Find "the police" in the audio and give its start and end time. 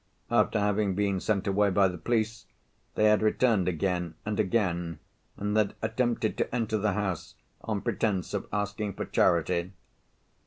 1.87-2.47